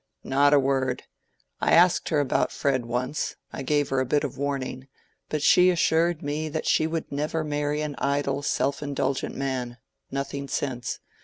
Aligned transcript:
"Not 0.23 0.51
a 0.51 0.59
word. 0.59 1.03
I 1.59 1.73
asked 1.73 2.09
her 2.09 2.19
about 2.19 2.51
Fred 2.51 2.87
once; 2.87 3.35
I 3.53 3.61
gave 3.61 3.89
her 3.89 3.99
a 3.99 4.05
bit 4.07 4.23
of 4.23 4.35
a 4.35 4.39
warning. 4.41 4.87
But 5.29 5.43
she 5.43 5.69
assured 5.69 6.23
me 6.23 6.51
she 6.63 6.87
would 6.87 7.11
never 7.11 7.43
marry 7.43 7.81
an 7.81 7.93
idle 7.99 8.41
self 8.41 8.81
indulgent 8.81 9.35
man—nothing 9.35 10.47
since. 10.47 10.97